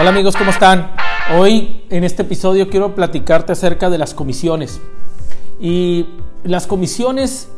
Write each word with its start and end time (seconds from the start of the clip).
Hola 0.00 0.10
amigos, 0.10 0.36
¿cómo 0.36 0.52
están? 0.52 0.92
Hoy 1.36 1.82
en 1.90 2.04
este 2.04 2.22
episodio 2.22 2.70
quiero 2.70 2.94
platicarte 2.94 3.50
acerca 3.50 3.90
de 3.90 3.98
las 3.98 4.14
comisiones. 4.14 4.80
Y 5.58 6.06
las 6.44 6.68
comisiones, 6.68 7.48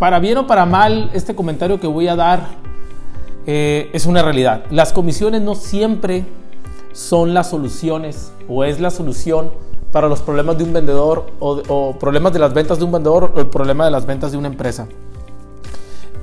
para 0.00 0.18
bien 0.18 0.38
o 0.38 0.48
para 0.48 0.66
mal, 0.66 1.12
este 1.14 1.36
comentario 1.36 1.78
que 1.78 1.86
voy 1.86 2.08
a 2.08 2.16
dar 2.16 2.48
eh, 3.46 3.90
es 3.92 4.06
una 4.06 4.22
realidad. 4.22 4.64
Las 4.70 4.92
comisiones 4.92 5.42
no 5.42 5.54
siempre 5.54 6.24
son 6.90 7.32
las 7.32 7.50
soluciones 7.50 8.32
o 8.48 8.64
es 8.64 8.80
la 8.80 8.90
solución 8.90 9.52
para 9.92 10.08
los 10.08 10.20
problemas 10.20 10.58
de 10.58 10.64
un 10.64 10.72
vendedor 10.72 11.26
o, 11.38 11.62
o 11.68 11.96
problemas 11.96 12.32
de 12.32 12.40
las 12.40 12.52
ventas 12.52 12.80
de 12.80 12.86
un 12.86 12.90
vendedor 12.90 13.30
o 13.36 13.38
el 13.38 13.46
problema 13.46 13.84
de 13.84 13.92
las 13.92 14.04
ventas 14.04 14.32
de 14.32 14.38
una 14.38 14.48
empresa. 14.48 14.88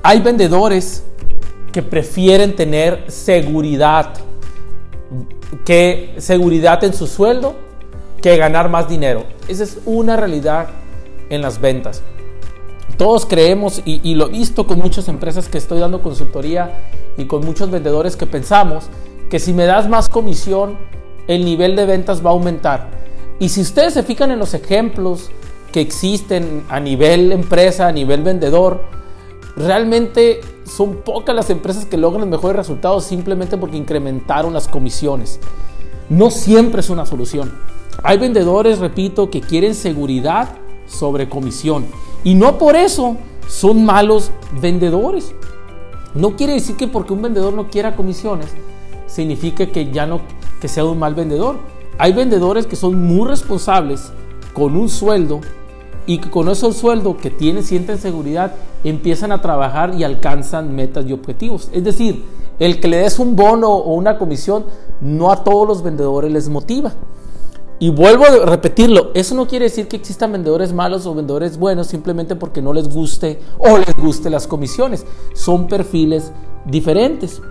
Hay 0.02 0.20
vendedores 0.20 1.02
que 1.72 1.82
prefieren 1.82 2.54
tener 2.54 3.10
seguridad 3.10 4.12
que 5.64 6.14
seguridad 6.18 6.82
en 6.84 6.94
su 6.94 7.06
sueldo 7.06 7.54
que 8.20 8.36
ganar 8.36 8.68
más 8.68 8.88
dinero. 8.88 9.24
Esa 9.48 9.64
es 9.64 9.78
una 9.84 10.16
realidad 10.16 10.68
en 11.28 11.42
las 11.42 11.60
ventas. 11.60 12.02
Todos 12.96 13.26
creemos, 13.26 13.82
y, 13.84 14.14
lo 14.14 14.28
he 14.28 14.30
visto 14.30 14.66
con 14.66 14.78
muchas 14.78 15.08
empresas 15.08 15.48
que 15.48 15.58
estoy 15.58 15.80
dando 15.80 16.02
consultoría 16.02 16.84
y 17.16 17.24
con 17.24 17.44
muchos 17.44 17.70
vendedores 17.70 18.16
que 18.16 18.26
pensamos 18.26 18.84
que 19.28 19.38
si 19.38 19.52
me 19.52 19.64
das 19.64 19.88
más 19.88 20.08
comisión, 20.08 20.76
el 21.26 21.44
nivel 21.44 21.74
de 21.74 21.86
ventas 21.86 22.24
va 22.24 22.30
a 22.30 22.34
aumentar. 22.34 22.90
Y 23.40 23.48
si 23.48 23.62
ustedes 23.62 23.94
se 23.94 24.02
fijan 24.02 24.30
en 24.30 24.38
los 24.38 24.54
ejemplos 24.54 25.30
que 25.72 25.80
existen 25.80 26.64
a 26.68 26.78
nivel 26.80 27.32
empresa, 27.32 27.88
a 27.88 27.92
nivel 27.92 28.22
vendedor, 28.22 28.82
realmente 29.56 30.40
son 30.64 30.96
pocas 30.96 31.34
las 31.34 31.50
empresas 31.50 31.86
que 31.86 31.96
logran 31.96 32.30
mejores 32.30 32.56
resultados 32.56 33.04
simplemente 33.04 33.56
porque 33.56 33.76
incrementaron 33.76 34.52
las 34.52 34.68
comisiones. 34.68 35.40
No 36.08 36.30
siempre 36.30 36.80
es 36.80 36.90
una 36.90 37.06
solución. 37.06 37.52
Hay 38.02 38.18
vendedores, 38.18 38.78
repito, 38.78 39.30
que 39.30 39.40
quieren 39.40 39.74
seguridad 39.74 40.50
sobre 40.86 41.28
comisión. 41.28 41.86
Y 42.24 42.34
no 42.34 42.58
por 42.58 42.76
eso 42.76 43.16
son 43.48 43.84
malos 43.84 44.30
vendedores. 44.60 45.34
No 46.14 46.36
quiere 46.36 46.54
decir 46.54 46.76
que 46.76 46.88
porque 46.88 47.12
un 47.12 47.22
vendedor 47.22 47.54
no 47.54 47.68
quiera 47.68 47.96
comisiones, 47.96 48.48
significa 49.06 49.66
que 49.66 49.90
ya 49.90 50.06
no 50.06 50.20
que 50.60 50.68
sea 50.68 50.84
un 50.84 50.98
mal 50.98 51.14
vendedor. 51.14 51.56
Hay 51.98 52.12
vendedores 52.12 52.66
que 52.66 52.76
son 52.76 53.02
muy 53.02 53.28
responsables 53.28 54.12
con 54.52 54.76
un 54.76 54.88
sueldo 54.88 55.40
y 56.06 56.18
que 56.18 56.30
con 56.30 56.48
ese 56.48 56.72
sueldo 56.72 57.16
que 57.16 57.30
tienen, 57.30 57.62
sienten 57.62 57.98
seguridad, 57.98 58.54
empiezan 58.84 59.32
a 59.32 59.40
trabajar 59.40 59.94
y 59.94 60.04
alcanzan 60.04 60.74
metas 60.74 61.06
y 61.06 61.12
objetivos. 61.12 61.68
Es 61.72 61.84
decir, 61.84 62.24
el 62.58 62.80
que 62.80 62.88
le 62.88 62.98
des 62.98 63.18
un 63.18 63.36
bono 63.36 63.70
o 63.70 63.94
una 63.94 64.18
comisión, 64.18 64.64
no 65.00 65.30
a 65.30 65.44
todos 65.44 65.66
los 65.66 65.82
vendedores 65.82 66.32
les 66.32 66.48
motiva. 66.48 66.92
Y 67.78 67.90
vuelvo 67.90 68.24
a 68.24 68.46
repetirlo, 68.46 69.10
eso 69.14 69.34
no 69.34 69.48
quiere 69.48 69.64
decir 69.64 69.88
que 69.88 69.96
existan 69.96 70.30
vendedores 70.30 70.72
malos 70.72 71.04
o 71.06 71.14
vendedores 71.14 71.58
buenos 71.58 71.88
simplemente 71.88 72.36
porque 72.36 72.62
no 72.62 72.72
les 72.72 72.88
guste 72.88 73.40
o 73.58 73.76
les 73.76 73.94
guste 73.96 74.30
las 74.30 74.46
comisiones. 74.46 75.04
Son 75.34 75.66
perfiles 75.66 76.30
diferentes. 76.64 77.42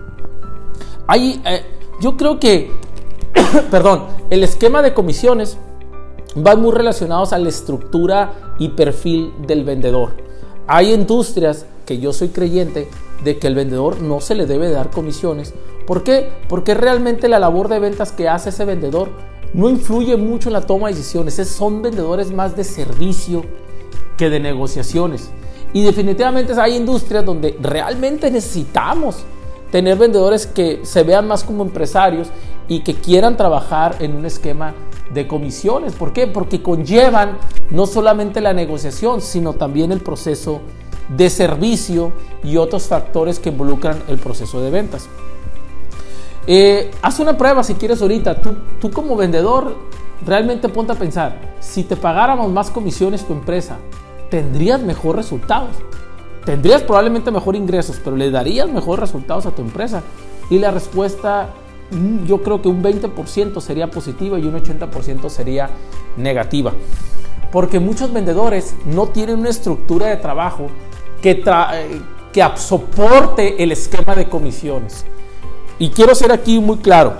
Hay, 1.06 1.42
eh, 1.44 1.62
yo 2.00 2.16
creo 2.16 2.40
que, 2.40 2.70
perdón, 3.70 4.04
el 4.30 4.42
esquema 4.42 4.80
de 4.80 4.94
comisiones 4.94 5.58
van 6.34 6.60
muy 6.60 6.72
relacionados 6.72 7.32
a 7.32 7.38
la 7.38 7.48
estructura 7.48 8.54
y 8.58 8.70
perfil 8.70 9.32
del 9.46 9.64
vendedor. 9.64 10.14
Hay 10.66 10.92
industrias 10.92 11.66
que 11.86 11.98
yo 11.98 12.12
soy 12.12 12.28
creyente 12.28 12.88
de 13.24 13.38
que 13.38 13.46
el 13.46 13.54
vendedor 13.54 14.00
no 14.00 14.20
se 14.20 14.34
le 14.34 14.46
debe 14.46 14.70
dar 14.70 14.90
comisiones. 14.90 15.54
¿Por 15.86 16.04
qué? 16.04 16.30
Porque 16.48 16.74
realmente 16.74 17.28
la 17.28 17.38
labor 17.38 17.68
de 17.68 17.78
ventas 17.78 18.12
que 18.12 18.28
hace 18.28 18.50
ese 18.50 18.64
vendedor 18.64 19.10
no 19.52 19.68
influye 19.68 20.16
mucho 20.16 20.48
en 20.48 20.54
la 20.54 20.62
toma 20.62 20.88
de 20.88 20.94
decisiones. 20.94 21.34
Son 21.48 21.82
vendedores 21.82 22.32
más 22.32 22.56
de 22.56 22.64
servicio 22.64 23.44
que 24.16 24.30
de 24.30 24.40
negociaciones. 24.40 25.30
Y 25.72 25.82
definitivamente 25.82 26.52
hay 26.58 26.76
industrias 26.76 27.24
donde 27.24 27.56
realmente 27.60 28.30
necesitamos 28.30 29.24
tener 29.70 29.96
vendedores 29.96 30.46
que 30.46 30.80
se 30.84 31.02
vean 31.02 31.26
más 31.26 31.44
como 31.44 31.62
empresarios 31.62 32.28
y 32.68 32.80
que 32.80 32.94
quieran 32.94 33.36
trabajar 33.36 33.96
en 34.00 34.14
un 34.14 34.24
esquema 34.26 34.74
de 35.12 35.26
comisiones. 35.26 35.94
¿Por 35.94 36.12
qué? 36.12 36.26
Porque 36.26 36.62
conllevan 36.62 37.38
no 37.70 37.86
solamente 37.86 38.40
la 38.40 38.52
negociación, 38.52 39.20
sino 39.20 39.52
también 39.54 39.92
el 39.92 40.00
proceso 40.00 40.60
de 41.08 41.28
servicio 41.30 42.12
y 42.42 42.56
otros 42.56 42.86
factores 42.86 43.38
que 43.38 43.50
involucran 43.50 44.02
el 44.08 44.18
proceso 44.18 44.60
de 44.60 44.70
ventas. 44.70 45.08
Eh, 46.46 46.90
haz 47.02 47.20
una 47.20 47.36
prueba 47.36 47.62
si 47.62 47.74
quieres 47.74 48.00
ahorita. 48.02 48.40
Tú, 48.40 48.56
tú 48.80 48.90
como 48.90 49.16
vendedor, 49.16 49.76
realmente 50.24 50.68
ponte 50.68 50.92
a 50.92 50.96
pensar, 50.96 51.54
si 51.60 51.84
te 51.84 51.96
pagáramos 51.96 52.50
más 52.50 52.70
comisiones 52.70 53.26
tu 53.26 53.32
empresa, 53.32 53.76
¿tendrías 54.30 54.80
mejor 54.80 55.16
resultados? 55.16 55.76
Tendrías 56.44 56.82
probablemente 56.82 57.30
mejor 57.30 57.54
ingresos, 57.54 58.00
pero 58.02 58.16
le 58.16 58.30
darías 58.30 58.68
mejor 58.68 58.98
resultados 58.98 59.46
a 59.46 59.52
tu 59.52 59.62
empresa. 59.62 60.02
Y 60.50 60.58
la 60.58 60.72
respuesta 60.72 61.50
yo 62.26 62.42
creo 62.42 62.62
que 62.62 62.68
un 62.68 62.82
20% 62.82 63.60
sería 63.60 63.90
positiva 63.90 64.38
y 64.38 64.46
un 64.46 64.54
80% 64.54 65.28
sería 65.28 65.70
negativa. 66.16 66.72
Porque 67.50 67.80
muchos 67.80 68.12
vendedores 68.12 68.74
no 68.86 69.08
tienen 69.08 69.40
una 69.40 69.50
estructura 69.50 70.06
de 70.06 70.16
trabajo 70.16 70.68
que, 71.20 71.30
eh, 71.32 72.00
que 72.32 72.44
soporte 72.56 73.62
el 73.62 73.72
esquema 73.72 74.14
de 74.14 74.28
comisiones. 74.28 75.04
Y 75.78 75.90
quiero 75.90 76.14
ser 76.14 76.32
aquí 76.32 76.58
muy 76.58 76.78
claro. 76.78 77.14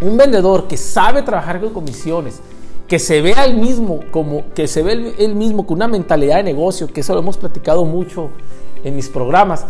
Un 0.00 0.16
vendedor 0.16 0.66
que 0.66 0.76
sabe 0.76 1.22
trabajar 1.22 1.60
con 1.60 1.70
comisiones, 1.70 2.40
que 2.88 2.98
se 2.98 3.20
vea 3.20 3.44
el 3.44 3.56
mismo 3.56 4.00
como 4.10 4.44
que 4.54 4.66
se 4.66 4.82
ve 4.82 5.14
el 5.18 5.34
mismo 5.34 5.66
con 5.66 5.76
una 5.76 5.88
mentalidad 5.88 6.36
de 6.36 6.42
negocio, 6.42 6.86
que 6.86 7.02
eso 7.02 7.12
lo 7.14 7.20
hemos 7.20 7.36
platicado 7.36 7.84
mucho 7.84 8.30
en 8.82 8.96
mis 8.96 9.08
programas, 9.08 9.66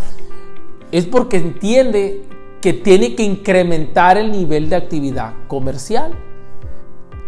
es 0.92 1.04
porque 1.06 1.36
entiende 1.36 2.22
que 2.60 2.72
tiene 2.72 3.14
que 3.14 3.22
incrementar 3.22 4.18
el 4.18 4.30
nivel 4.30 4.68
de 4.68 4.76
actividad 4.76 5.32
comercial. 5.48 6.12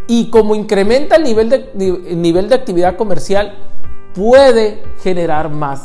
Y 0.06 0.30
como 0.30 0.54
incrementa 0.54 1.16
el 1.16 1.24
nivel 1.24 1.48
de, 1.48 2.14
nivel 2.14 2.48
de 2.48 2.54
actividad 2.54 2.96
comercial, 2.96 3.54
puede 4.14 4.82
generar 5.02 5.48
más 5.48 5.84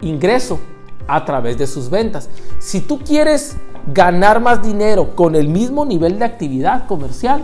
ingreso 0.00 0.58
a 1.06 1.24
través 1.24 1.56
de 1.58 1.66
sus 1.66 1.88
ventas. 1.88 2.28
Si 2.58 2.80
tú 2.80 2.98
quieres 2.98 3.56
ganar 3.92 4.40
más 4.40 4.62
dinero 4.62 5.14
con 5.14 5.34
el 5.34 5.48
mismo 5.48 5.84
nivel 5.84 6.18
de 6.18 6.24
actividad 6.24 6.86
comercial, 6.86 7.42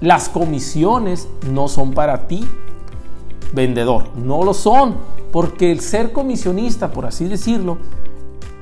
las 0.00 0.28
comisiones 0.28 1.28
no 1.50 1.68
son 1.68 1.92
para 1.92 2.26
ti, 2.26 2.46
vendedor. 3.52 4.08
No 4.16 4.42
lo 4.42 4.54
son, 4.54 4.96
porque 5.30 5.70
el 5.70 5.80
ser 5.80 6.12
comisionista, 6.12 6.90
por 6.90 7.06
así 7.06 7.26
decirlo, 7.26 7.78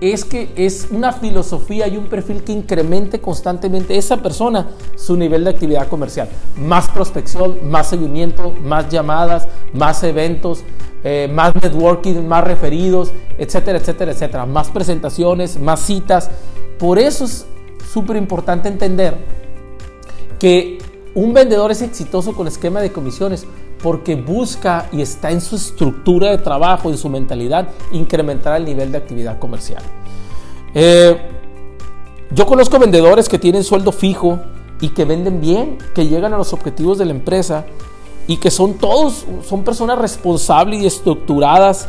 es 0.00 0.24
que 0.24 0.52
es 0.54 0.88
una 0.90 1.12
filosofía 1.12 1.88
y 1.88 1.96
un 1.96 2.06
perfil 2.06 2.44
que 2.44 2.52
incremente 2.52 3.20
constantemente 3.20 3.96
esa 3.96 4.18
persona 4.18 4.68
su 4.96 5.16
nivel 5.16 5.44
de 5.44 5.50
actividad 5.50 5.88
comercial. 5.88 6.28
Más 6.56 6.88
prospección, 6.88 7.68
más 7.68 7.88
seguimiento, 7.88 8.54
más 8.62 8.88
llamadas, 8.88 9.48
más 9.72 10.02
eventos, 10.04 10.62
eh, 11.02 11.28
más 11.32 11.54
networking, 11.54 12.26
más 12.26 12.44
referidos, 12.44 13.12
etcétera, 13.38 13.78
etcétera, 13.78 14.12
etcétera. 14.12 14.46
Más 14.46 14.68
presentaciones, 14.70 15.58
más 15.58 15.80
citas. 15.80 16.30
Por 16.78 16.98
eso 16.98 17.24
es 17.24 17.46
súper 17.92 18.16
importante 18.16 18.68
entender 18.68 19.16
que 20.38 20.78
un 21.14 21.32
vendedor 21.32 21.72
es 21.72 21.82
exitoso 21.82 22.34
con 22.34 22.46
esquema 22.46 22.80
de 22.80 22.92
comisiones 22.92 23.46
porque 23.82 24.16
busca 24.16 24.88
y 24.92 25.02
está 25.02 25.30
en 25.30 25.40
su 25.40 25.56
estructura 25.56 26.30
de 26.30 26.38
trabajo, 26.38 26.90
en 26.90 26.98
su 26.98 27.08
mentalidad, 27.08 27.68
incrementar 27.92 28.56
el 28.56 28.64
nivel 28.64 28.92
de 28.92 28.98
actividad 28.98 29.38
comercial. 29.38 29.82
Eh, 30.74 31.16
yo 32.30 32.46
conozco 32.46 32.78
vendedores 32.78 33.28
que 33.28 33.38
tienen 33.38 33.64
sueldo 33.64 33.92
fijo 33.92 34.40
y 34.80 34.90
que 34.90 35.04
venden 35.04 35.40
bien, 35.40 35.78
que 35.94 36.06
llegan 36.06 36.34
a 36.34 36.36
los 36.36 36.52
objetivos 36.52 36.98
de 36.98 37.06
la 37.06 37.12
empresa 37.12 37.64
y 38.26 38.36
que 38.36 38.50
son 38.50 38.74
todos, 38.74 39.24
son 39.46 39.64
personas 39.64 39.98
responsables 39.98 40.82
y 40.82 40.86
estructuradas 40.86 41.88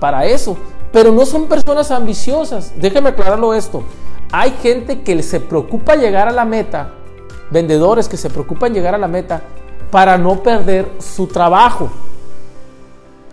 para 0.00 0.26
eso, 0.26 0.56
pero 0.92 1.12
no 1.12 1.24
son 1.24 1.46
personas 1.46 1.90
ambiciosas. 1.90 2.72
Déjeme 2.76 3.10
aclararlo 3.10 3.54
esto. 3.54 3.82
Hay 4.32 4.52
gente 4.62 5.02
que 5.02 5.22
se 5.22 5.40
preocupa 5.40 5.94
llegar 5.94 6.28
a 6.28 6.32
la 6.32 6.44
meta, 6.44 6.90
vendedores 7.50 8.08
que 8.08 8.16
se 8.16 8.28
preocupan 8.28 8.74
llegar 8.74 8.94
a 8.94 8.98
la 8.98 9.08
meta, 9.08 9.42
para 9.90 10.18
no 10.18 10.42
perder 10.42 10.92
su 10.98 11.26
trabajo. 11.26 11.88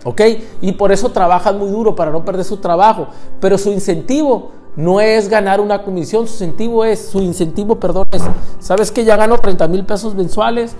¿Ok? 0.04 0.20
Y 0.60 0.72
por 0.72 0.92
eso 0.92 1.10
trabajan 1.10 1.58
muy 1.58 1.68
duro 1.68 1.96
para 1.96 2.10
no 2.10 2.24
perder 2.24 2.44
su 2.44 2.58
trabajo. 2.58 3.08
Pero 3.40 3.58
su 3.58 3.70
incentivo 3.70 4.52
no 4.76 5.00
es 5.00 5.28
ganar 5.28 5.60
una 5.60 5.82
comisión, 5.82 6.26
su 6.26 6.34
incentivo 6.34 6.84
es, 6.84 7.08
su 7.08 7.20
incentivo, 7.20 7.80
perdón, 7.80 8.06
es, 8.12 8.22
¿sabes 8.60 8.92
que 8.92 9.04
ya 9.04 9.16
gano 9.16 9.38
30 9.38 9.66
mil 9.68 9.84
pesos 9.86 10.14
mensuales? 10.14 10.76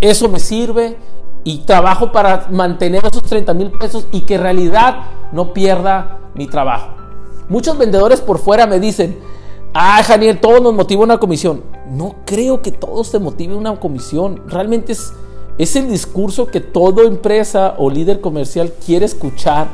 Eso 0.00 0.28
me 0.28 0.38
sirve 0.38 0.96
y 1.42 1.58
trabajo 1.58 2.12
para 2.12 2.46
mantener 2.50 3.04
esos 3.04 3.24
30 3.24 3.52
mil 3.54 3.72
pesos 3.72 4.06
y 4.12 4.22
que 4.22 4.36
en 4.36 4.42
realidad 4.42 4.96
no 5.32 5.52
pierda 5.52 6.18
mi 6.34 6.46
trabajo. 6.46 6.88
Muchos 7.48 7.76
vendedores 7.78 8.20
por 8.20 8.38
fuera 8.38 8.66
me 8.66 8.80
dicen, 8.80 9.18
ah, 9.74 10.00
Janiel, 10.04 10.40
todo 10.40 10.60
nos 10.60 10.72
motiva 10.72 11.02
una 11.02 11.18
comisión. 11.18 11.62
No 11.90 12.16
creo 12.24 12.62
que 12.62 12.72
todos 12.72 13.10
te 13.10 13.18
motive 13.18 13.54
una 13.54 13.78
comisión. 13.78 14.42
Realmente 14.48 14.92
es, 14.92 15.12
es 15.58 15.76
el 15.76 15.88
discurso 15.88 16.46
que 16.46 16.60
toda 16.60 17.04
empresa 17.04 17.74
o 17.78 17.90
líder 17.90 18.20
comercial 18.20 18.72
quiere 18.84 19.06
escuchar 19.06 19.68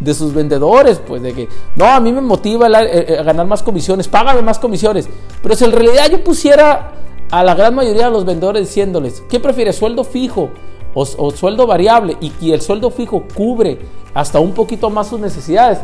de 0.00 0.14
sus 0.14 0.32
vendedores, 0.32 1.00
pues 1.04 1.22
de 1.22 1.32
que, 1.32 1.48
no, 1.74 1.84
a 1.86 2.00
mí 2.00 2.12
me 2.12 2.20
motiva 2.20 2.66
a 2.66 2.84
eh, 2.84 3.06
eh, 3.08 3.22
ganar 3.24 3.46
más 3.46 3.62
comisiones, 3.62 4.06
págame 4.06 4.42
más 4.42 4.58
comisiones. 4.58 5.08
Pero 5.42 5.54
si 5.54 5.64
en 5.64 5.72
realidad 5.72 6.08
yo 6.10 6.22
pusiera 6.22 6.92
a 7.30 7.42
la 7.42 7.54
gran 7.54 7.74
mayoría 7.74 8.06
de 8.06 8.12
los 8.12 8.24
vendedores 8.24 8.68
diciéndoles, 8.68 9.22
¿qué 9.28 9.40
prefieres, 9.40 9.76
sueldo 9.76 10.04
fijo 10.04 10.50
o 10.94 11.30
sueldo 11.30 11.66
variable? 11.66 12.16
Y 12.20 12.30
que 12.30 12.54
el 12.54 12.60
sueldo 12.60 12.90
fijo 12.90 13.24
cubre 13.34 13.78
hasta 14.14 14.40
un 14.40 14.52
poquito 14.52 14.88
más 14.88 15.08
sus 15.08 15.20
necesidades, 15.20 15.78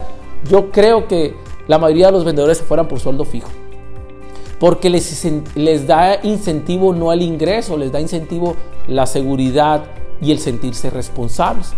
yo 0.49 0.71
creo 0.71 1.07
que 1.09 1.37
la 1.67 1.79
mayoría 1.79 2.07
de 2.07 2.13
los 2.13 2.25
vendedores 2.25 2.59
se 2.59 2.65
fueran 2.65 2.89
por 2.89 3.01
sueldo 3.01 3.25
fijo 3.25 3.49
porque 4.65 4.89
les, 4.89 5.23
les 5.57 5.87
da 5.87 6.21
incentivo 6.23 6.95
no 6.95 7.11
al 7.11 7.21
ingreso, 7.21 7.77
les 7.77 7.93
da 7.93 8.01
incentivo 8.01 8.57
la 8.89 9.05
seguridad 9.05 9.85
y 10.23 10.33
el 10.33 10.39
sentirse 10.39 10.89
responsables. 10.89 11.73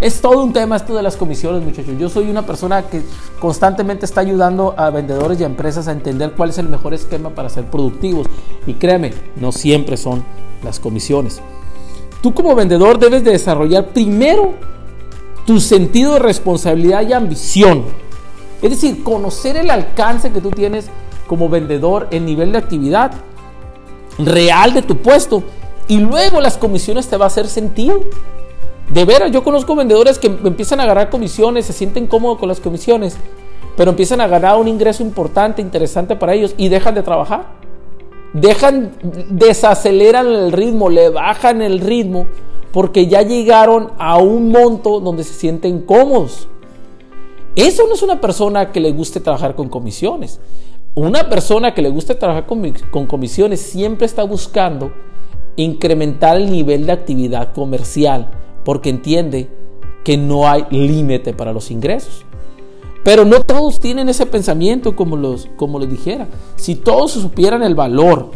Es 0.00 0.20
todo 0.20 0.44
un 0.44 0.52
tema 0.52 0.76
esto 0.76 0.94
de 0.94 1.02
las 1.02 1.16
comisiones, 1.16 1.64
muchachos. 1.64 1.98
Yo 1.98 2.08
soy 2.08 2.30
una 2.30 2.46
persona 2.46 2.84
que 2.84 3.02
constantemente 3.40 4.04
está 4.04 4.20
ayudando 4.20 4.76
a 4.76 4.90
vendedores 4.90 5.40
y 5.40 5.42
a 5.42 5.46
empresas 5.46 5.88
a 5.88 5.90
entender 5.90 6.34
cuál 6.36 6.50
es 6.50 6.58
el 6.58 6.68
mejor 6.68 6.94
esquema 6.94 7.30
para 7.30 7.48
ser 7.48 7.64
productivos. 7.64 8.28
Y 8.64 8.74
créeme, 8.74 9.12
no 9.34 9.50
siempre 9.50 9.96
son 9.96 10.22
las 10.62 10.78
comisiones. 10.78 11.40
Tú 12.22 12.32
como 12.32 12.54
vendedor 12.54 13.00
debes 13.00 13.24
de 13.24 13.32
desarrollar 13.32 13.88
primero 13.88 14.54
tu 15.46 15.58
sentido 15.58 16.12
de 16.12 16.20
responsabilidad 16.20 17.02
y 17.08 17.12
ambición. 17.12 17.86
Es 18.62 18.70
decir, 18.70 19.02
conocer 19.02 19.56
el 19.56 19.68
alcance 19.68 20.30
que 20.30 20.40
tú 20.40 20.50
tienes 20.50 20.90
como 21.30 21.48
vendedor 21.48 22.08
el 22.10 22.24
nivel 22.24 22.50
de 22.50 22.58
actividad 22.58 23.12
real 24.18 24.74
de 24.74 24.82
tu 24.82 24.96
puesto 24.96 25.44
y 25.86 25.98
luego 25.98 26.40
las 26.40 26.58
comisiones 26.58 27.06
te 27.06 27.16
va 27.16 27.26
a 27.26 27.28
hacer 27.28 27.46
sentido. 27.46 28.00
De 28.92 29.04
veras, 29.04 29.30
yo 29.30 29.44
conozco 29.44 29.76
vendedores 29.76 30.18
que 30.18 30.26
empiezan 30.26 30.80
a 30.80 30.86
ganar 30.86 31.08
comisiones, 31.08 31.66
se 31.66 31.72
sienten 31.72 32.08
cómodos 32.08 32.38
con 32.38 32.48
las 32.48 32.58
comisiones, 32.58 33.16
pero 33.76 33.92
empiezan 33.92 34.20
a 34.20 34.26
ganar 34.26 34.56
un 34.56 34.66
ingreso 34.66 35.04
importante, 35.04 35.62
interesante 35.62 36.16
para 36.16 36.34
ellos 36.34 36.52
y 36.56 36.68
dejan 36.68 36.96
de 36.96 37.04
trabajar. 37.04 37.52
Dejan, 38.32 38.90
desaceleran 39.30 40.26
el 40.26 40.50
ritmo, 40.50 40.90
le 40.90 41.10
bajan 41.10 41.62
el 41.62 41.78
ritmo 41.78 42.26
porque 42.72 43.06
ya 43.06 43.22
llegaron 43.22 43.92
a 43.98 44.18
un 44.18 44.50
monto 44.50 44.98
donde 44.98 45.22
se 45.22 45.34
sienten 45.34 45.82
cómodos. 45.82 46.48
Eso 47.54 47.86
no 47.86 47.94
es 47.94 48.02
una 48.02 48.20
persona 48.20 48.72
que 48.72 48.80
le 48.80 48.90
guste 48.90 49.20
trabajar 49.20 49.54
con 49.54 49.68
comisiones. 49.68 50.40
Una 50.94 51.28
persona 51.28 51.72
que 51.72 51.82
le 51.82 51.88
gusta 51.88 52.18
trabajar 52.18 52.46
con, 52.46 53.06
comisiones 53.06 53.60
siempre 53.60 54.06
está 54.06 54.24
buscando 54.24 54.92
incrementar 55.56 56.36
el 56.36 56.50
nivel 56.50 56.86
de 56.86 56.92
actividad 56.92 57.52
comercial 57.52 58.30
porque 58.64 58.90
entiende 58.90 59.48
que 60.04 60.16
no 60.16 60.48
hay 60.48 60.66
límite 60.70 61.32
para 61.32 61.52
los 61.52 61.70
ingresos. 61.70 62.24
Pero 63.04 63.24
no 63.24 63.40
todos 63.42 63.78
tienen 63.78 64.08
ese 64.08 64.26
pensamiento 64.26 64.96
como, 64.96 65.16
los, 65.16 65.48
como 65.56 65.78
les 65.78 65.88
dijera. 65.88 66.28
Si 66.56 66.74
todos 66.74 67.12
supieran 67.12 67.62
el 67.62 67.74
valor 67.74 68.30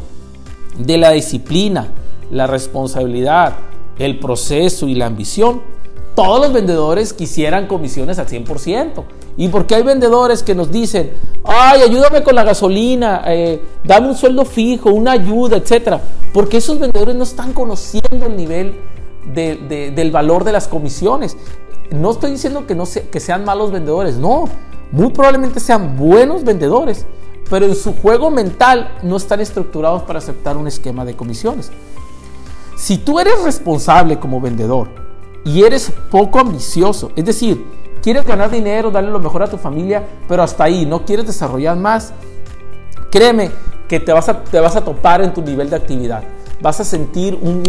de 0.78 0.96
la 0.96 1.10
disciplina, 1.10 1.88
la 2.30 2.46
responsabilidad, 2.46 3.56
el 3.98 4.18
proceso 4.20 4.86
y 4.88 4.94
la 4.94 5.06
ambición, 5.06 5.62
todos 6.14 6.40
los 6.40 6.52
vendedores 6.52 7.12
quisieran 7.12 7.66
comisiones 7.66 8.18
al 8.18 8.26
100%. 8.26 9.04
Y 9.36 9.48
porque 9.48 9.74
hay 9.74 9.82
vendedores 9.82 10.42
que 10.42 10.54
nos 10.54 10.70
dicen, 10.70 11.12
ay, 11.44 11.82
ayúdame 11.82 12.22
con 12.22 12.36
la 12.36 12.44
gasolina, 12.44 13.22
eh, 13.26 13.60
dame 13.82 14.08
un 14.08 14.16
sueldo 14.16 14.44
fijo, 14.44 14.90
una 14.90 15.12
ayuda, 15.12 15.56
etc. 15.56 15.98
Porque 16.32 16.58
esos 16.58 16.78
vendedores 16.78 17.16
no 17.16 17.24
están 17.24 17.52
conociendo 17.52 18.26
el 18.26 18.36
nivel 18.36 18.74
del 19.26 20.10
valor 20.12 20.44
de 20.44 20.52
las 20.52 20.68
comisiones. 20.68 21.36
No 21.90 22.12
estoy 22.12 22.32
diciendo 22.32 22.66
que, 22.66 22.74
no 22.74 22.84
que 23.10 23.20
sean 23.20 23.44
malos 23.44 23.72
vendedores, 23.72 24.16
no. 24.16 24.44
Muy 24.92 25.10
probablemente 25.10 25.58
sean 25.58 25.96
buenos 25.96 26.44
vendedores, 26.44 27.04
pero 27.50 27.66
en 27.66 27.74
su 27.74 27.94
juego 27.94 28.30
mental 28.30 28.96
no 29.02 29.16
están 29.16 29.40
estructurados 29.40 30.02
para 30.02 30.20
aceptar 30.20 30.56
un 30.56 30.68
esquema 30.68 31.04
de 31.04 31.16
comisiones. 31.16 31.72
Si 32.76 32.98
tú 32.98 33.18
eres 33.18 33.42
responsable 33.42 34.20
como 34.20 34.40
vendedor 34.40 35.03
y 35.44 35.62
eres 35.62 35.92
poco 36.10 36.40
ambicioso, 36.40 37.12
es 37.14 37.24
decir, 37.24 37.64
quieres 38.02 38.26
ganar 38.26 38.50
dinero, 38.50 38.90
darle 38.90 39.10
lo 39.10 39.20
mejor 39.20 39.42
a 39.42 39.46
tu 39.46 39.58
familia, 39.58 40.02
pero 40.28 40.42
hasta 40.42 40.64
ahí, 40.64 40.86
no 40.86 41.04
quieres 41.04 41.26
desarrollar 41.26 41.76
más, 41.76 42.12
créeme 43.10 43.50
que 43.88 44.00
te 44.00 44.12
vas 44.12 44.28
a, 44.28 44.42
te 44.42 44.60
vas 44.60 44.76
a 44.76 44.84
topar 44.84 45.22
en 45.22 45.32
tu 45.32 45.42
nivel 45.42 45.70
de 45.70 45.76
actividad. 45.76 46.22
Vas 46.60 46.80
a 46.80 46.84
sentir 46.84 47.38
un, 47.40 47.62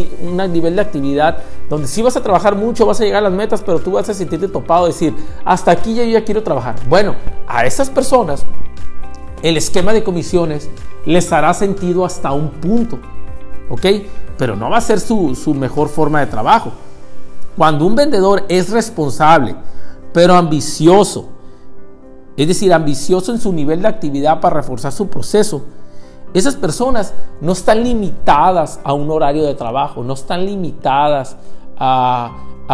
nivel 0.51 0.75
de 0.75 0.81
actividad 0.81 1.39
donde 1.69 1.87
sí 1.87 2.01
vas 2.01 2.15
a 2.15 2.23
trabajar 2.23 2.55
mucho, 2.55 2.85
vas 2.85 3.01
a 3.01 3.03
llegar 3.03 3.19
a 3.19 3.29
las 3.29 3.33
metas, 3.33 3.61
pero 3.65 3.79
tú 3.79 3.91
vas 3.91 4.07
a 4.07 4.13
sentirte 4.13 4.47
topado, 4.47 4.87
decir, 4.87 5.13
hasta 5.43 5.71
aquí 5.71 5.95
yo 5.95 6.03
ya 6.03 6.23
quiero 6.23 6.43
trabajar. 6.43 6.75
Bueno, 6.87 7.15
a 7.47 7.65
esas 7.65 7.89
personas 7.89 8.45
el 9.41 9.57
esquema 9.57 9.93
de 9.93 10.03
comisiones 10.03 10.69
les 11.05 11.31
hará 11.31 11.53
sentido 11.53 12.05
hasta 12.05 12.31
un 12.31 12.49
punto, 12.51 12.99
¿ok? 13.69 13.85
Pero 14.37 14.55
no 14.55 14.69
va 14.69 14.77
a 14.77 14.81
ser 14.81 14.99
su, 14.99 15.35
su 15.35 15.53
mejor 15.53 15.89
forma 15.89 16.19
de 16.21 16.27
trabajo. 16.27 16.71
Cuando 17.57 17.85
un 17.85 17.95
vendedor 17.95 18.43
es 18.49 18.69
responsable, 18.69 19.55
pero 20.13 20.33
ambicioso. 20.33 21.29
Es 22.37 22.47
decir, 22.47 22.73
ambicioso 22.73 23.31
en 23.31 23.39
su 23.39 23.53
nivel 23.53 23.81
de 23.81 23.87
actividad 23.87 24.41
para 24.41 24.55
reforzar 24.55 24.91
su 24.91 25.07
proceso. 25.07 25.63
Esas 26.33 26.55
personas 26.57 27.13
no 27.39 27.53
están 27.53 27.83
limitadas 27.83 28.81
a 28.83 28.93
un 28.93 29.09
horario 29.09 29.43
de 29.43 29.55
trabajo, 29.55 30.03
no 30.03 30.13
están 30.13 30.45
limitadas 30.45 31.37
a, 31.77 32.31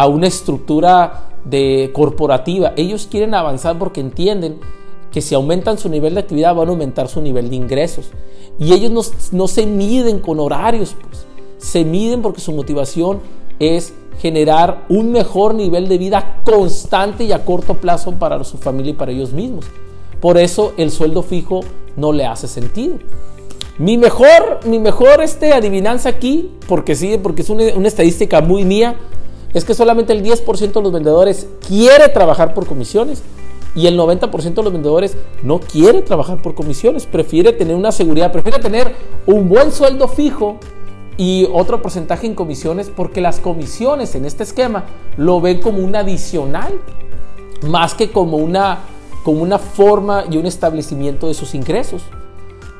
una 0.08 0.26
estructura 0.26 1.28
de 1.44 1.90
corporativa. 1.94 2.72
Ellos 2.76 3.06
quieren 3.08 3.34
avanzar 3.34 3.78
porque 3.78 4.00
entienden 4.00 4.58
que 5.12 5.20
si 5.20 5.36
aumentan 5.36 5.78
su 5.78 5.88
nivel 5.88 6.14
de 6.14 6.20
actividad 6.20 6.56
van 6.56 6.68
a 6.68 6.70
aumentar 6.72 7.06
su 7.06 7.20
nivel 7.20 7.50
de 7.50 7.56
ingresos. 7.56 8.10
Y 8.58 8.72
ellos 8.72 8.90
no, 8.90 9.02
no 9.38 9.46
se 9.46 9.64
miden 9.66 10.18
con 10.18 10.40
horarios, 10.40 10.96
pues. 11.00 11.24
se 11.58 11.84
miden 11.84 12.20
porque 12.20 12.40
su 12.40 12.52
motivación 12.52 13.20
es 13.60 13.94
generar 14.18 14.84
un 14.88 15.12
mejor 15.12 15.54
nivel 15.54 15.88
de 15.88 15.98
vida 15.98 16.40
constante 16.44 17.24
y 17.24 17.32
a 17.32 17.44
corto 17.44 17.74
plazo 17.74 18.12
para 18.12 18.42
su 18.44 18.58
familia 18.58 18.90
y 18.90 18.94
para 18.94 19.12
ellos 19.12 19.32
mismos. 19.32 19.66
Por 20.20 20.38
eso 20.38 20.72
el 20.76 20.90
sueldo 20.90 21.22
fijo 21.22 21.60
no 21.96 22.12
le 22.12 22.26
hace 22.26 22.46
sentido. 22.48 22.96
Mi 23.78 23.96
mejor, 23.96 24.60
mi 24.64 24.78
mejor 24.78 25.22
este, 25.22 25.52
adivinanza 25.52 26.10
aquí, 26.10 26.52
porque 26.68 26.94
sí, 26.94 27.18
porque 27.20 27.42
es 27.42 27.50
una, 27.50 27.64
una 27.74 27.88
estadística 27.88 28.40
muy 28.40 28.64
mía, 28.64 28.96
es 29.54 29.64
que 29.64 29.74
solamente 29.74 30.12
el 30.12 30.22
10% 30.22 30.72
de 30.72 30.82
los 30.82 30.92
vendedores 30.92 31.48
quiere 31.66 32.08
trabajar 32.08 32.54
por 32.54 32.66
comisiones 32.66 33.22
y 33.74 33.86
el 33.86 33.98
90% 33.98 34.54
de 34.54 34.62
los 34.62 34.72
vendedores 34.72 35.16
no 35.42 35.58
quiere 35.58 36.02
trabajar 36.02 36.42
por 36.42 36.54
comisiones, 36.54 37.06
prefiere 37.06 37.52
tener 37.52 37.74
una 37.74 37.92
seguridad, 37.92 38.32
prefiere 38.32 38.58
tener 38.58 38.94
un 39.26 39.48
buen 39.48 39.72
sueldo 39.72 40.08
fijo 40.08 40.58
y 41.16 41.46
otro 41.52 41.82
porcentaje 41.82 42.26
en 42.26 42.34
comisiones 42.34 42.90
porque 42.94 43.20
las 43.20 43.38
comisiones 43.38 44.14
en 44.14 44.24
este 44.24 44.42
esquema 44.42 44.84
lo 45.16 45.40
ven 45.40 45.60
como 45.60 45.78
un 45.78 45.94
adicional 45.94 46.80
más 47.66 47.94
que 47.94 48.10
como 48.10 48.38
una, 48.38 48.80
como 49.22 49.42
una 49.42 49.58
forma 49.58 50.24
y 50.30 50.36
un 50.36 50.46
establecimiento 50.46 51.28
de 51.28 51.34
sus 51.34 51.54
ingresos. 51.54 52.02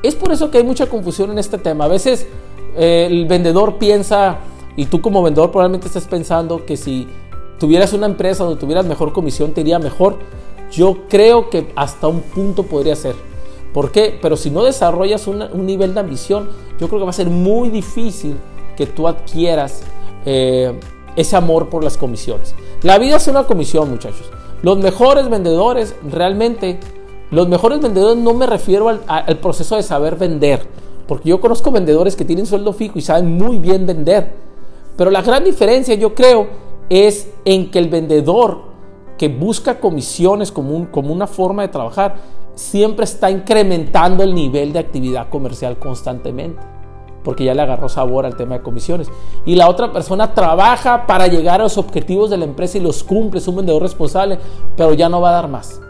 Es 0.03 0.15
por 0.15 0.33
eso 0.33 0.51
que 0.51 0.59
hay 0.59 0.65
mucha 0.65 0.87
confusión 0.89 1.31
en 1.31 1.39
este 1.39 1.59
tema. 1.59 1.85
A 1.85 1.89
veces 1.89 2.27
eh, 2.77 3.07
el 3.09 3.27
vendedor 3.27 3.79
piensa, 3.79 4.39
y 4.77 4.87
tú 4.87 5.01
como 5.01 5.23
vendedor 5.23 5.51
probablemente 5.51 5.87
estés 5.87 6.07
pensando 6.07 6.65
que 6.65 6.77
si 6.77 7.07
tuvieras 7.59 7.93
una 7.93 8.07
empresa 8.07 8.43
donde 8.45 8.59
tuvieras 8.59 8.87
mejor 8.87 9.13
comisión 9.13 9.53
te 9.53 9.61
iría 9.61 9.79
mejor. 9.79 10.19
Yo 10.73 11.07
creo 11.09 11.51
que 11.51 11.71
hasta 11.77 12.09
un 12.09 12.21
punto 12.21 12.65
podría 12.65 12.97
ser. 12.97 13.15
¿Por 13.73 13.91
qué? 13.91 14.19
Pero 14.21 14.37
si 14.37 14.51
no 14.51 14.65
desarrollas 14.65 15.27
un 15.27 15.67
nivel 15.67 15.95
de 15.95 16.01
ambición, 16.01 16.51
yo 16.79 16.89
creo 16.89 17.01
que 17.01 17.05
va 17.05 17.11
a 17.11 17.15
ser 17.15 17.31
muy 17.31 17.71
difícil 17.71 18.37
que 18.77 18.87
tú 18.87 19.09
adquieras 19.09 19.83
eh, 20.27 20.79
ese 21.17 21.37
amor 21.37 21.69
por 21.69 21.83
las 21.83 21.97
comisiones. 21.97 22.55
La 22.83 22.99
vida 22.99 23.17
es 23.17 23.29
una 23.29 23.45
comisión, 23.45 23.91
muchachos. 23.91 24.31
Los 24.63 24.79
mejores 24.79 25.29
vendedores, 25.29 25.95
realmente, 26.09 26.81
los 27.31 27.49
mejores 27.49 27.81
vendedores 27.81 28.23
no 28.23 28.35
me 28.35 28.47
refiero 28.47 28.89
al, 28.89 29.39
proceso 29.39 29.77
de 29.77 29.83
saber 29.83 30.17
vender, 30.17 30.67
porque 31.09 31.31
yo 31.31 31.41
conozco 31.41 31.71
vendedores 31.71 32.15
que 32.15 32.25
tienen 32.25 32.47
sueldo 32.47 32.73
fijo 32.73 32.99
y 32.99 33.03
saben 33.03 33.37
muy 33.37 33.59
bien 33.59 33.87
vender. 33.87 34.33
Pero 34.97 35.11
la 35.11 35.23
gran 35.23 35.45
diferencia, 35.45 35.95
yo 35.95 36.15
creo, 36.15 36.47
es 36.91 37.29
en 37.45 37.71
que 37.71 37.79
el 37.79 37.89
vendedor 37.89 38.73
que 39.17 39.29
busca 39.29 39.81
comisiones 39.81 40.53
como 40.53 40.87
una 41.13 41.27
forma 41.27 41.63
de 41.63 41.69
trabajar, 41.69 42.17
siempre 42.55 43.05
está 43.05 43.31
incrementando 43.31 44.23
el 44.23 44.35
nivel 44.35 44.73
de 44.73 44.79
actividad 44.79 45.29
comercial 45.29 45.79
constantemente, 45.79 46.61
porque 47.25 47.45
ya 47.45 47.55
le 47.55 47.63
agarró 47.63 47.89
sabor 47.89 48.27
al 48.27 48.37
tema 48.37 48.57
de 48.59 48.63
comisiones. 48.63 49.09
Y 49.45 49.55
la 49.55 49.69
otra 49.69 49.93
persona 49.93 50.35
trabaja 50.35 51.07
para 51.07 51.27
llegar 51.27 51.61
a 51.61 51.65
los 51.65 51.79
objetivos 51.79 52.31
de 52.31 52.39
la 52.39 52.45
empresa 52.45 52.79
y 52.79 52.81
los 52.81 53.05
cumple, 53.05 53.41
es 53.41 53.49
un 53.49 53.57
vendedor 53.57 53.83
responsable, 53.83 54.39
pero 54.77 54.95
ya 54.95 55.09
no 55.09 55.21
va 55.21 55.31
a 55.31 55.35
dar 55.35 55.49
más. 55.49 55.81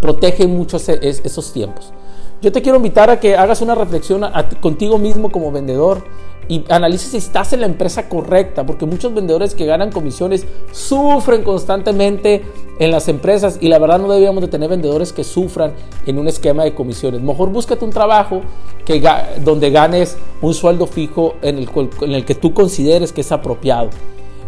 Protege 0.00 0.46
mucho 0.46 0.78
esos 0.78 1.52
tiempos. 1.52 1.92
yo 2.40 2.50
te 2.50 2.60
quiero 2.60 2.76
invitar 2.76 3.08
a 3.08 3.20
que 3.20 3.36
hagas 3.36 3.62
una 3.62 3.76
reflexión 3.76 4.24
contigo 4.60 4.98
mismo 4.98 5.30
como 5.30 5.52
vendedor 5.52 6.02
y 6.48 6.64
analices 6.68 7.10
si 7.10 7.16
estás 7.18 7.52
en 7.52 7.60
la 7.60 7.66
empresa 7.66 8.08
correcta, 8.08 8.66
porque 8.66 8.84
muchos 8.84 9.14
vendedores 9.14 9.54
que 9.54 9.64
ganan 9.64 9.92
comisiones 9.92 10.46
sufren 10.72 11.44
constantemente 11.44 12.42
en 12.84 12.90
las 12.90 13.08
empresas 13.08 13.58
y 13.60 13.68
la 13.68 13.78
verdad 13.78 13.98
no 13.98 14.08
deberíamos 14.08 14.40
de 14.42 14.48
tener 14.48 14.68
vendedores 14.68 15.12
que 15.12 15.24
sufran 15.24 15.72
en 16.06 16.18
un 16.18 16.26
esquema 16.26 16.64
de 16.64 16.74
comisiones. 16.74 17.20
Mejor 17.20 17.50
búscate 17.50 17.84
un 17.84 17.92
trabajo 17.92 18.40
que, 18.84 19.02
donde 19.44 19.70
ganes 19.70 20.16
un 20.40 20.52
sueldo 20.52 20.86
fijo 20.86 21.34
en 21.42 21.58
el, 21.58 21.68
en 22.00 22.24
que 22.24 22.34
tú 22.34 22.52
consideres 22.52 23.12
que 23.12 23.20
es 23.20 23.30
apropiado. 23.30 23.90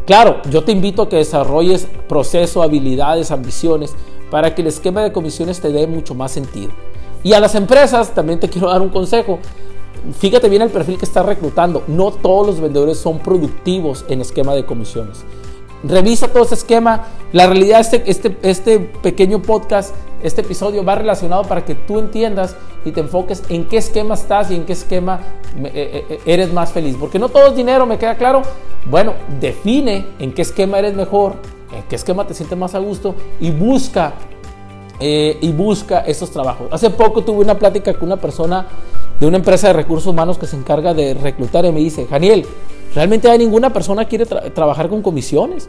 Claro, 0.06 0.42
yo 0.50 0.64
te 0.64 0.72
invito 0.72 1.02
a 1.02 1.08
que 1.08 1.16
desarrolles 1.16 1.86
proceso, 2.08 2.62
habilidades, 2.62 3.30
ambiciones 3.30 3.94
para 4.30 4.54
que 4.54 4.62
el 4.62 4.68
esquema 4.68 5.02
de 5.02 5.12
comisiones 5.12 5.60
te 5.60 5.70
dé 5.70 5.86
mucho 5.86 6.14
más 6.14 6.32
sentido. 6.32 6.72
Y 7.22 7.32
a 7.34 7.40
las 7.40 7.54
empresas 7.54 8.14
también 8.14 8.40
te 8.40 8.48
quiero 8.48 8.68
dar 8.68 8.82
un 8.82 8.90
consejo. 8.90 9.38
Fíjate 10.18 10.48
bien 10.48 10.60
el 10.60 10.70
perfil 10.70 10.98
que 10.98 11.06
estás 11.06 11.24
reclutando. 11.24 11.84
No 11.86 12.10
todos 12.10 12.46
los 12.48 12.60
vendedores 12.60 12.98
son 12.98 13.20
productivos 13.20 14.04
en 14.08 14.20
esquema 14.20 14.54
de 14.54 14.66
comisiones. 14.66 15.24
Revisa 15.86 16.28
todo 16.28 16.44
ese 16.44 16.54
esquema. 16.54 17.04
La 17.32 17.46
realidad, 17.46 17.80
este, 17.80 18.02
este, 18.06 18.36
este 18.42 18.78
pequeño 18.80 19.42
podcast, 19.42 19.94
este 20.22 20.40
episodio 20.40 20.84
va 20.84 20.94
relacionado 20.94 21.42
para 21.42 21.64
que 21.64 21.74
tú 21.74 21.98
entiendas 21.98 22.56
y 22.84 22.92
te 22.92 23.00
enfoques 23.00 23.42
en 23.48 23.66
qué 23.66 23.76
esquema 23.76 24.14
estás 24.14 24.50
y 24.50 24.54
en 24.54 24.64
qué 24.64 24.72
esquema 24.72 25.20
eh, 25.56 25.70
eh, 25.74 26.04
eh, 26.08 26.20
eres 26.26 26.52
más 26.52 26.72
feliz. 26.72 26.96
Porque 26.98 27.18
no 27.18 27.28
todo 27.28 27.48
es 27.48 27.56
dinero, 27.56 27.86
me 27.86 27.98
queda 27.98 28.16
claro. 28.16 28.42
Bueno, 28.90 29.12
define 29.40 30.06
en 30.18 30.32
qué 30.32 30.42
esquema 30.42 30.78
eres 30.78 30.94
mejor, 30.94 31.34
en 31.74 31.82
qué 31.84 31.96
esquema 31.96 32.26
te 32.26 32.34
sientes 32.34 32.56
más 32.56 32.74
a 32.74 32.78
gusto 32.78 33.14
y 33.40 33.50
busca 33.50 34.14
y 35.00 35.52
busca 35.52 36.00
estos 36.00 36.30
trabajos. 36.30 36.68
Hace 36.70 36.88
poco 36.88 37.22
tuve 37.22 37.44
una 37.44 37.58
plática 37.58 37.92
con 37.92 38.04
una 38.04 38.16
persona 38.16 38.66
de 39.20 39.26
una 39.26 39.36
empresa 39.36 39.66
de 39.66 39.74
recursos 39.74 40.06
humanos 40.06 40.38
que 40.38 40.46
se 40.46 40.56
encarga 40.56 40.94
de 40.94 41.12
reclutar 41.14 41.64
y 41.66 41.72
me 41.72 41.80
dice, 41.80 42.06
Daniel, 42.08 42.46
realmente 42.94 43.30
hay 43.30 43.38
ninguna 43.38 43.72
persona 43.72 44.06
quiere 44.06 44.26
trabajar 44.26 44.88
con 44.88 45.02
comisiones, 45.02 45.68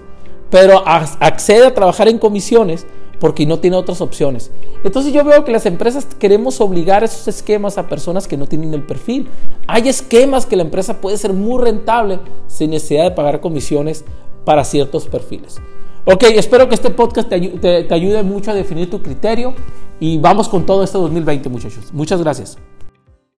pero 0.50 0.84
accede 0.86 1.67
a 1.67 1.74
trabajar 1.74 2.08
en 2.08 2.17
comisiones 2.17 2.86
porque 3.20 3.46
no 3.46 3.60
tiene 3.60 3.77
otras 3.77 4.01
opciones. 4.01 4.51
Entonces 4.84 5.13
yo 5.13 5.24
veo 5.24 5.44
que 5.44 5.51
las 5.51 5.65
empresas 5.65 6.05
queremos 6.20 6.62
obligar 6.62 7.03
esos 7.03 7.27
esquemas 7.27 7.77
a 7.77 7.88
personas 7.88 8.27
que 8.27 8.38
no 8.38 8.46
tienen 8.46 8.74
el 8.74 8.84
perfil. 8.84 9.27
Hay 9.67 9.89
esquemas 9.89 10.46
que 10.46 10.55
la 10.55 10.63
empresa 10.63 11.01
puede 11.01 11.17
ser 11.17 11.34
muy 11.34 11.62
rentable 11.63 12.20
sin 12.48 12.72
necesidad 12.72 13.05
de 13.05 13.12
pagar 13.12 13.41
comisiones 13.41 14.05
para 14.44 14.63
ciertos 14.63 15.08
perfiles. 15.08 15.60
Ok, 16.05 16.24
espero 16.36 16.70
que 16.70 16.75
este 16.75 16.91
podcast 16.91 17.29
te, 17.29 17.88
ayude 17.89 18.22
mucho 18.22 18.51
a 18.51 18.53
definir 18.53 18.89
tu 18.89 19.01
criterio 19.01 19.55
y 20.00 20.20
vamos 20.20 20.48
con 20.48 20.65
todo 20.65 20.84
este 20.84 21.00
2020 21.00 21.50
muchachos. 21.50 21.91
Muchas 21.94 22.22
gracias. 22.22 22.58